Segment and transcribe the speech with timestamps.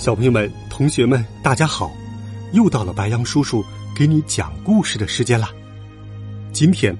[0.00, 1.92] 小朋友们、同学们，大家好！
[2.54, 3.62] 又到了白杨叔叔
[3.94, 5.50] 给你讲故事的时间了。
[6.54, 6.96] 今天，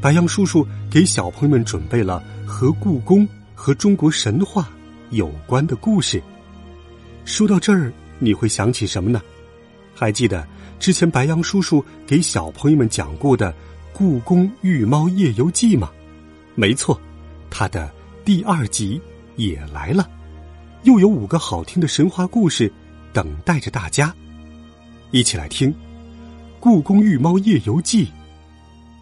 [0.00, 4.70] 白杨叔叔给小朋友们准备了和故宫和中国神话
[5.10, 6.22] 有关的故事。
[7.26, 9.20] 说到这儿，你会想起什么呢？
[9.94, 10.48] 还记得
[10.80, 13.52] 之前白杨叔叔给小朋友们讲过的
[13.92, 15.90] 《故宫御猫夜游记》吗？
[16.54, 16.98] 没错，
[17.50, 17.92] 它的
[18.24, 18.98] 第二集
[19.36, 20.08] 也来了。
[20.84, 22.72] 又有五个好听的神话故事
[23.12, 24.14] 等待着大家，
[25.10, 25.70] 一起来听
[26.60, 28.06] 《故宫御猫夜游记》。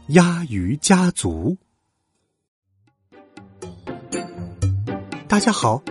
[0.08, 1.54] 鸭鱼家族，
[5.28, 5.82] 大家好，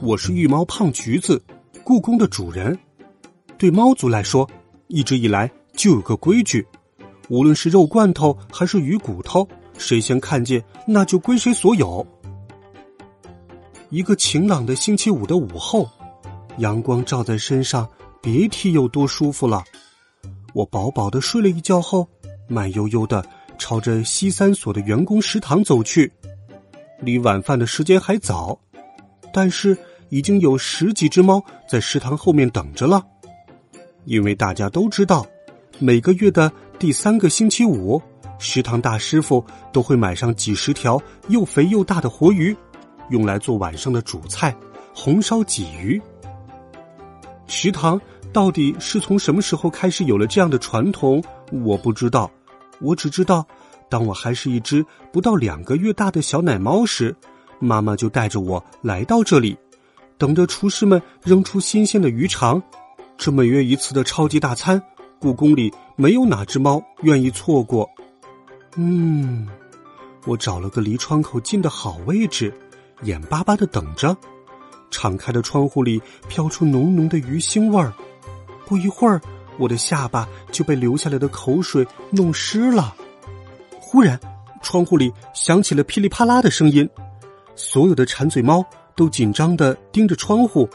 [0.00, 1.40] 我是御猫胖橘子，
[1.84, 2.76] 故宫的主人。
[3.56, 4.48] 对猫族来说，
[4.88, 6.66] 一直以来就有个规矩：
[7.28, 12.04] 无论是肉罐头还是鱼骨头，谁先看见，那就归谁所有。
[13.90, 15.88] 一个晴朗的星期五的午后，
[16.58, 17.88] 阳光照在身上，
[18.20, 19.64] 别提有多舒服了。
[20.52, 22.06] 我饱饱的睡了一觉后，
[22.48, 23.24] 慢悠悠的
[23.58, 26.12] 朝着西三所的员工食堂走去。
[27.00, 28.58] 离晚饭的时间还早，
[29.32, 29.74] 但是
[30.10, 33.02] 已经有十几只猫在食堂后面等着了。
[34.04, 35.26] 因为大家都知道，
[35.78, 38.02] 每个月的第三个星期五，
[38.38, 39.42] 食堂大师傅
[39.72, 42.54] 都会买上几十条又肥又大的活鱼。
[43.10, 44.54] 用来做晚上的主菜，
[44.94, 46.00] 红烧鲫鱼。
[47.46, 48.00] 食堂
[48.32, 51.22] 到底是从什么时候开始有了这样的传统？
[51.50, 52.30] 我不知道。
[52.80, 53.44] 我只知道，
[53.88, 57.16] 当我还是一只不到两个月大的小奶猫时，
[57.58, 59.56] 妈妈就带着我来到这里，
[60.16, 62.62] 等着厨师们扔出新鲜的鱼肠。
[63.16, 64.80] 这每月一次的超级大餐，
[65.18, 67.88] 故宫里没有哪只猫愿意错过。
[68.76, 69.48] 嗯，
[70.24, 72.54] 我找了个离窗口近的好位置。
[73.02, 74.16] 眼巴巴的等着，
[74.90, 77.92] 敞开的窗户里飘出浓浓的鱼腥味儿。
[78.66, 79.20] 不一会儿，
[79.58, 82.94] 我的下巴就被流下来的口水弄湿了。
[83.78, 84.18] 忽然，
[84.62, 86.88] 窗户里响起了噼里啪啦的声音，
[87.54, 88.64] 所有的馋嘴猫
[88.94, 90.68] 都紧张的盯着窗户。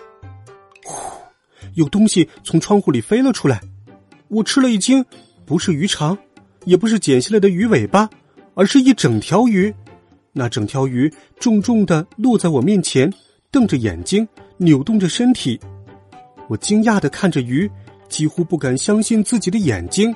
[0.84, 1.14] 呼，
[1.76, 3.62] 有东西从窗户里飞了出来，
[4.30, 5.06] 我吃了一惊，
[5.46, 6.18] 不是鱼肠，
[6.66, 8.10] 也不是剪下来的鱼尾巴，
[8.56, 9.74] 而是一整条鱼。
[10.34, 13.12] 那整条鱼重重的落在我面前，
[13.52, 14.28] 瞪着眼睛，
[14.58, 15.60] 扭动着身体。
[16.50, 17.70] 我惊讶的看着鱼，
[18.10, 20.14] 几乎不敢相信自己的眼睛。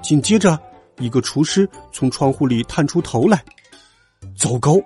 [0.00, 0.58] 紧接着，
[0.98, 3.42] 一个厨师从窗户里探出头来。
[4.36, 4.80] 糟糕！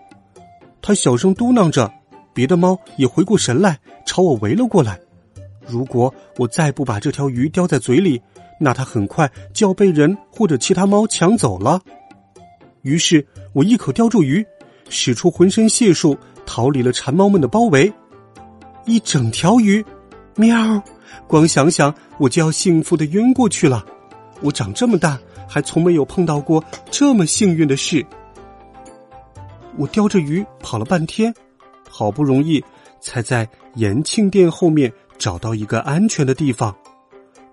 [0.80, 1.92] 他小声嘟囔着，
[2.32, 4.98] 别的猫也回过神来，朝我围了过来。
[5.66, 8.20] 如果我再不把这条鱼叼在嘴里，
[8.58, 11.80] 那它很快就要被人或者其他猫抢走了。
[12.82, 14.44] 于是我一口叼住鱼，
[14.88, 16.16] 使出浑身解数
[16.46, 17.92] 逃离了馋猫们的包围。
[18.84, 19.84] 一整条鱼，
[20.36, 20.82] 喵！
[21.26, 23.84] 光想想我就要幸福的晕过去了。
[24.40, 28.04] 我长这么大还从没有碰到过这么幸运的事。
[29.76, 31.34] 我叼着鱼跑了半天，
[31.88, 32.62] 好不容易
[33.00, 36.74] 才在延庆殿后面找到一个安全的地方。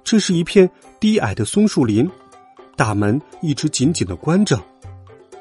[0.03, 0.69] 这是一片
[0.99, 2.09] 低矮的松树林，
[2.75, 4.61] 大门一直紧紧的关着。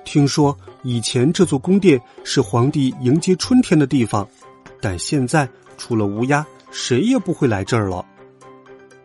[0.05, 4.29] 听说以前这座宫殿是皇帝迎接春天的地方，
[4.81, 8.05] 但现在除了乌鸦，谁也不会来这儿了。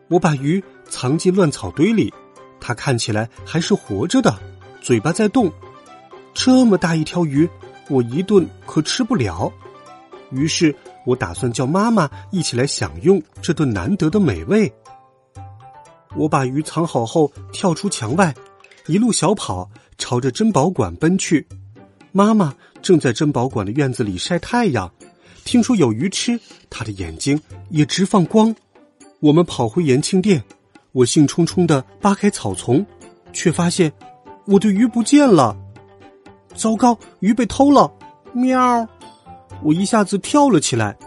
[0.08, 2.14] 我把鱼藏进乱草堆里，
[2.59, 4.38] 它看起来还是活着的，
[4.82, 5.52] 嘴巴在动。
[6.34, 7.50] 这么大一条鱼，
[7.90, 9.52] 我一顿可吃不了。
[10.32, 14.72] 于是我打算叫妈妈一起来享用这顿难得的美味。
[16.16, 18.34] 我把鱼藏好后，跳出墙外，
[18.90, 19.70] 一路小跑。
[20.02, 21.46] 朝着珍宝馆奔去，
[22.14, 24.90] 妈妈正在珍宝馆的院子里晒太阳，
[25.44, 26.40] 听说有鱼吃，
[26.70, 27.38] 她的眼睛
[27.70, 28.56] 也直放光。
[29.20, 30.41] 我们跑回延庆殿，
[30.94, 32.84] 我兴冲冲的扒开草丛，
[33.34, 33.91] 却发现
[34.46, 35.53] 我的鱼不见了。
[36.56, 37.92] 糟糕，鱼被偷了！
[38.32, 38.88] 喵！
[39.62, 40.97] 我一下子跳了起来，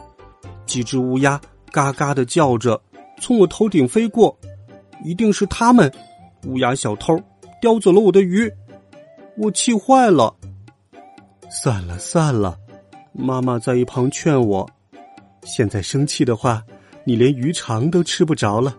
[0.66, 1.40] 几只乌鸦
[1.70, 2.78] 嘎嘎的叫着，
[3.22, 4.38] 从我头顶飞过，
[5.02, 5.90] 一定是他们，
[6.46, 7.18] 乌鸦小偷
[7.62, 8.52] 叼走了我的鱼。
[9.38, 10.34] 我气坏了。
[11.48, 12.58] 算了算了，
[13.12, 14.68] 妈妈在一旁劝我
[15.46, 16.60] ：“现在生气的话，
[17.04, 18.76] 你连鱼肠都吃不着了，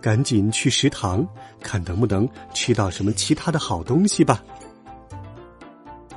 [0.00, 1.26] 赶紧去食堂
[1.60, 4.44] 看能不能吃到什么其他的好东西吧。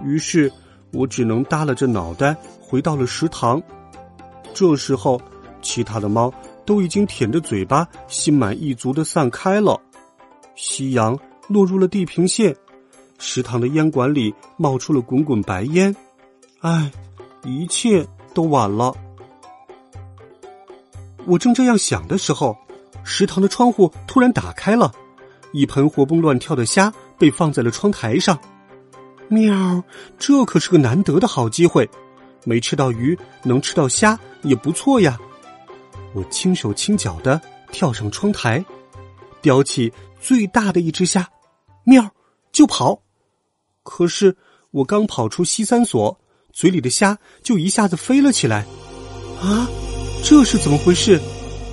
[0.03, 0.51] 于是，
[0.91, 3.59] 我只能耷拉着脑袋回到了食堂。
[4.53, 5.19] 这时候，
[5.63, 6.31] 其他的猫
[6.63, 9.81] 都已经舔着嘴巴，心满意足的散开了。
[10.55, 12.55] 夕阳落入了地平线，
[13.19, 15.95] 食堂的烟管里冒出了滚滚白烟。
[16.61, 16.91] 唉，
[17.43, 18.93] 一切都晚了。
[21.25, 22.57] 我正这样想的时候，
[23.03, 24.91] 食堂的窗户突然打开了，
[25.51, 28.37] 一盆活蹦乱跳的虾被放在了窗台上。
[29.29, 29.83] 喵，
[30.17, 31.89] 这可是个难得的好机会，
[32.45, 35.17] 没吃到鱼，能吃到虾也不错呀。
[36.13, 37.41] 我轻手轻脚的
[37.71, 38.63] 跳上窗台，
[39.41, 41.27] 叼起最大的一只虾，
[41.83, 42.09] 喵
[42.51, 43.01] 就跑。
[43.83, 44.35] 可是
[44.71, 46.17] 我刚跑出西三所，
[46.51, 48.65] 嘴里的虾就一下子飞了起来。
[49.41, 49.67] 啊，
[50.23, 51.19] 这是怎么回事？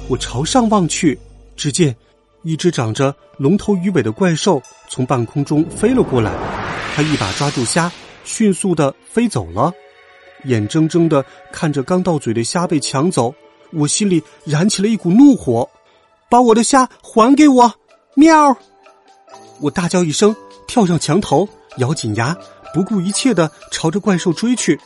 [0.09, 1.19] 我朝上望去，
[1.55, 1.95] 只见
[2.43, 6.33] 一只长着龙头鱼尾的怪兽从半空中飞了过来。
[6.95, 7.91] 他一把抓住虾，
[8.25, 9.73] 迅速的飞走了，
[10.45, 13.33] 眼睁睁的看着刚到嘴的虾被抢走，
[13.73, 15.71] 我心里燃起了一股怒火，
[16.29, 17.73] 把我的虾还给我！
[18.17, 18.56] 喵！
[19.61, 20.35] 我大叫一声，
[20.67, 21.49] 跳上墙头，
[21.79, 22.37] 咬紧牙，
[22.73, 24.81] 不顾一切的朝着怪兽追去。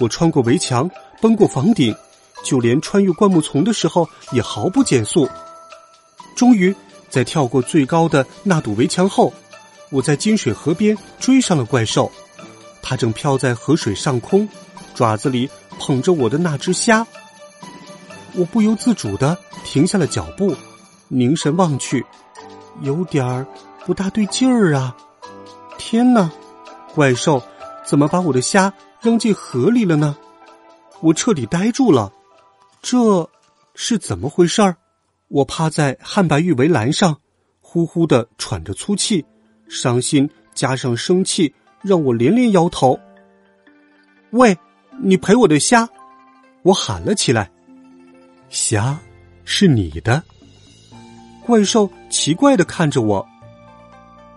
[0.00, 0.90] 我穿过围墙，
[1.20, 1.94] 奔过房顶，
[2.42, 5.28] 就连穿越灌木丛的时候也毫不减速。
[6.34, 6.74] 终于，
[7.10, 9.32] 在跳过最高的那堵围墙后。
[9.90, 12.12] 我在金水河边追上了怪兽，
[12.82, 14.46] 它正飘在河水上空，
[14.94, 17.06] 爪子里捧着我的那只虾。
[18.34, 20.54] 我不由自主的停下了脚步，
[21.08, 22.04] 凝神望去，
[22.82, 23.46] 有点儿
[23.88, 24.94] 不大对劲儿啊！
[25.78, 26.30] 天哪，
[26.94, 27.42] 怪兽
[27.86, 28.70] 怎么把我的虾
[29.00, 30.14] 扔进河里了呢？
[31.00, 32.12] 我彻底呆住了，
[32.82, 33.26] 这
[33.72, 34.76] 是怎么回事儿？
[35.28, 37.18] 我趴在汉白玉围栏上，
[37.62, 39.24] 呼呼的喘着粗气。
[39.70, 43.00] 伤心加上生气，让我连连摇头。
[44.32, 44.54] 喂，
[45.00, 45.88] 你赔我的虾！
[46.60, 47.50] 我喊了起来。
[48.50, 48.98] 虾
[49.46, 50.22] 是你的。
[51.46, 53.26] 怪兽奇怪的看着我。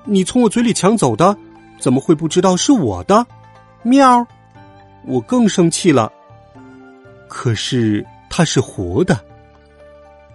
[0.05, 1.37] 你从我嘴里抢走的，
[1.79, 3.25] 怎么会不知道是我的？
[3.83, 4.25] 喵！
[5.05, 6.11] 我更生气了。
[7.27, 9.19] 可是它是活的，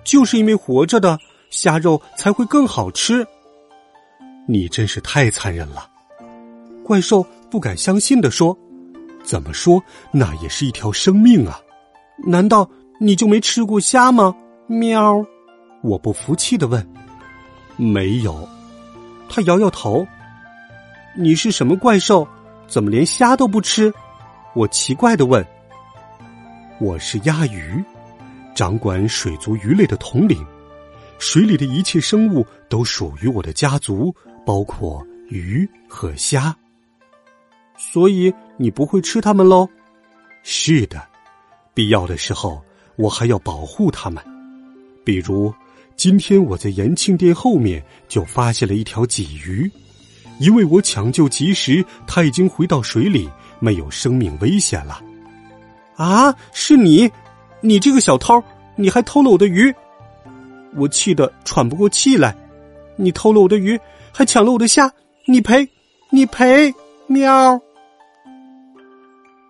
[0.02, 1.18] 就是因为活着的
[1.50, 3.26] 虾肉才会更好吃。
[4.48, 5.88] 你真是太残忍了，
[6.84, 8.56] 怪兽不敢相信的说
[9.22, 11.60] ：“怎么说，那也是一条生命啊！
[12.24, 12.68] 难道
[12.98, 14.34] 你就没吃过虾吗？”
[14.68, 15.24] 喵，
[15.82, 16.88] 我不服气的问
[17.76, 18.48] ：“没有。”
[19.28, 20.06] 他摇摇头。
[21.14, 22.26] 你是什么怪兽？
[22.66, 23.92] 怎么连虾都不吃？
[24.54, 25.46] 我奇怪的问。
[26.80, 27.82] 我是鸭鱼，
[28.54, 30.44] 掌管水族鱼类的统领，
[31.18, 34.14] 水里的一切生物都属于我的家族。
[34.46, 36.56] 包括鱼和虾，
[37.76, 39.68] 所以你不会吃它们喽？
[40.44, 41.02] 是的，
[41.74, 42.62] 必要的时候
[42.94, 44.22] 我还要保护它们。
[45.04, 45.52] 比如
[45.96, 49.70] 今天我在延庆殿后面就发现了一条鲫鱼，
[50.38, 53.26] 因为我抢救及时，它已经回到水里，
[53.60, 55.00] 没有生命危险了。
[55.96, 57.10] 啊，是你，
[57.62, 58.42] 你这个小偷，
[58.76, 59.74] 你还偷了我的鱼！
[60.76, 62.36] 我气得喘不过气来，
[62.96, 63.80] 你偷了我的鱼！
[64.12, 64.92] 还抢了我的虾，
[65.26, 65.66] 你赔，
[66.10, 66.72] 你赔！
[67.06, 67.58] 喵！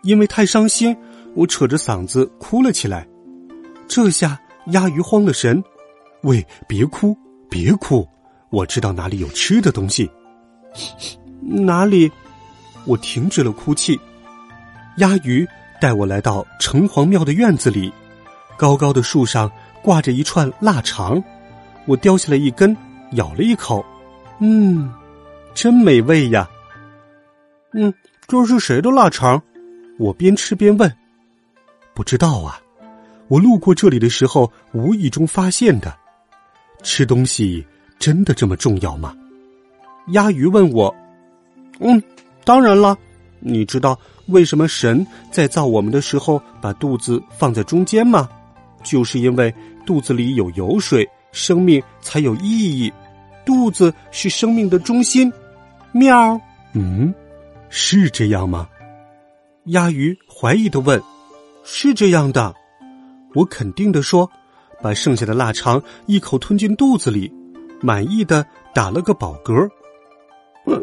[0.05, 0.97] 因为太伤心，
[1.35, 3.05] 我扯着嗓子哭了起来。
[3.89, 5.63] 这下鸭鱼慌了神。
[6.27, 7.17] 喂，别哭，
[7.49, 8.05] 别哭，
[8.51, 10.11] 我知道哪里有吃的东西。
[11.41, 12.11] 哪里？
[12.85, 13.97] 我停止了哭泣。
[14.97, 15.47] 鸭鱼
[15.81, 17.93] 带我来到城隍庙的院子里，
[18.57, 19.49] 高高的树上
[19.83, 21.23] 挂着一串腊肠，
[21.85, 22.77] 我叼下来一根，
[23.13, 23.87] 咬了一口。
[24.41, 24.93] 嗯，
[25.55, 26.51] 真美味呀。
[27.73, 27.95] 嗯，
[28.27, 29.41] 这是谁的腊肠？
[29.97, 30.93] 我边吃边问。
[31.95, 32.61] 不知道啊，
[33.29, 35.97] 我路过这里的时候无意中发现的。
[36.87, 37.67] 吃东西
[37.99, 39.13] 真的这么重要吗？
[40.13, 40.95] 鸭鱼问我。
[41.81, 42.01] 嗯，
[42.45, 42.97] 当然了。
[43.41, 48.29] 你知道为什么神在造我们的时候把肚子放在中间吗？
[48.85, 49.53] 就是因为
[49.85, 52.93] 肚子里有油水，生命才有意义。
[53.45, 55.31] 肚子是生命的中心，
[55.91, 56.41] 喵。
[56.73, 57.13] 嗯，
[57.69, 58.69] 是这样吗？
[59.65, 61.03] 鸭鱼怀疑的问。
[61.65, 62.55] 是这样的，
[63.35, 64.31] 我肯定的说，
[64.83, 67.33] 把剩下的腊肠一口吞进肚子里，
[67.81, 69.69] 满意的打了个饱嗝。
[70.67, 70.81] 嗯，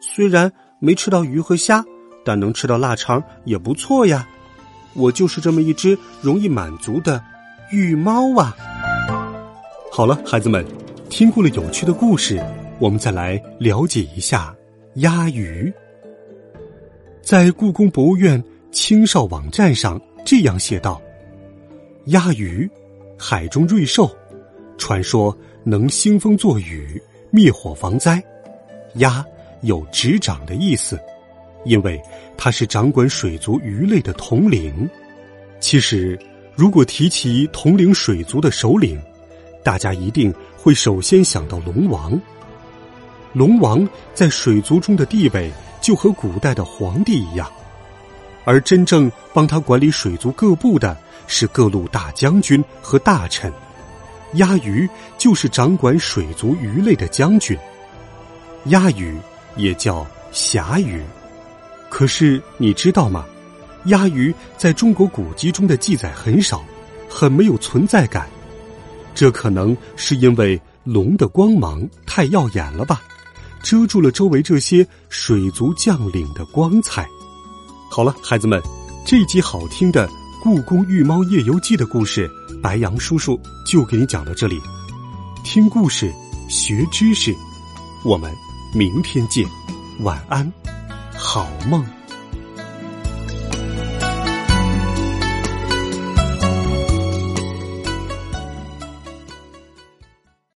[0.00, 1.84] 虽然没吃到鱼和虾，
[2.24, 4.28] 但能吃到腊肠也不错呀。
[4.94, 7.20] 我就是这么一只容易满足的
[7.70, 8.54] 玉猫啊！
[9.90, 10.64] 好了，孩子们，
[11.08, 12.40] 听过了有趣的故事，
[12.78, 14.54] 我们再来了解一下
[14.94, 15.72] 鸭鱼。
[17.22, 21.00] 在故宫博物院青少网站上这样写道
[22.06, 22.70] ：“鸭鱼，
[23.18, 24.10] 海中瑞兽，
[24.78, 28.22] 传说能兴风作雨、灭火防灾。
[28.94, 29.24] 鸭
[29.62, 30.98] 有执掌的意思，
[31.64, 32.00] 因为
[32.36, 34.88] 它是掌管水族鱼类的统领。
[35.60, 36.18] 其实。”
[36.56, 38.96] 如果提起统领水族的首领，
[39.64, 42.16] 大家一定会首先想到龙王。
[43.32, 47.50] 龙王在水族中的地位就和古代的皇帝一样，
[48.44, 50.96] 而真正帮他管理水族各部的
[51.26, 53.52] 是各路大将军和大臣。
[54.34, 57.56] 鸭鱼就是掌管水族鱼类的将军，
[58.64, 59.16] 鸭鱼
[59.56, 61.02] 也叫侠鱼。
[61.88, 63.24] 可是你知道吗？
[63.84, 66.64] 鸭鱼在中国古籍中的记载很少，
[67.08, 68.26] 很没有存在感。
[69.14, 73.00] 这可能是因为龙的光芒太耀眼了吧，
[73.62, 77.06] 遮住了周围这些水族将领的光彩。
[77.94, 78.60] 好了，孩子们，
[79.06, 80.08] 这集好听的
[80.42, 82.28] 《故宫御猫夜游记》的故事，
[82.60, 84.60] 白杨叔叔就给你讲到这里。
[85.44, 86.12] 听故事，
[86.48, 87.32] 学知识，
[88.04, 88.34] 我们
[88.74, 89.46] 明天见，
[90.00, 90.52] 晚安，
[91.16, 91.86] 好梦。